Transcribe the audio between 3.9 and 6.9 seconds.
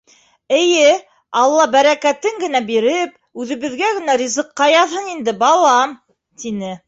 генә ризыҡҡа яҙһын инде, балам,— тине.